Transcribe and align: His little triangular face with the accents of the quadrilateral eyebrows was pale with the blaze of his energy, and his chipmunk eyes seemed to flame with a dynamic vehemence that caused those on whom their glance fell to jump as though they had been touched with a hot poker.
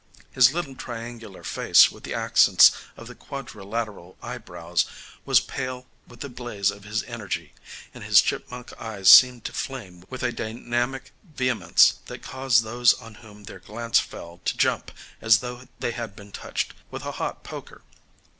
His 0.31 0.51
little 0.51 0.73
triangular 0.73 1.43
face 1.43 1.91
with 1.91 2.03
the 2.05 2.13
accents 2.15 2.71
of 2.97 3.05
the 3.05 3.13
quadrilateral 3.13 4.17
eyebrows 4.23 4.85
was 5.25 5.39
pale 5.39 5.85
with 6.07 6.21
the 6.21 6.27
blaze 6.29 6.71
of 6.71 6.85
his 6.85 7.03
energy, 7.03 7.53
and 7.93 8.03
his 8.03 8.19
chipmunk 8.19 8.73
eyes 8.81 9.11
seemed 9.11 9.45
to 9.45 9.53
flame 9.53 10.03
with 10.09 10.23
a 10.23 10.31
dynamic 10.31 11.11
vehemence 11.23 11.99
that 12.07 12.23
caused 12.23 12.63
those 12.63 12.95
on 12.95 13.13
whom 13.21 13.43
their 13.43 13.59
glance 13.59 13.99
fell 13.99 14.41
to 14.45 14.57
jump 14.57 14.89
as 15.21 15.37
though 15.37 15.67
they 15.79 15.91
had 15.91 16.15
been 16.15 16.31
touched 16.31 16.73
with 16.89 17.05
a 17.05 17.11
hot 17.11 17.43
poker. 17.43 17.83